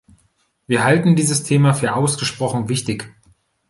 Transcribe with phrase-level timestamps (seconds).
[0.65, 3.13] Wir halten dieses Thema für ausgesprochen wichtig.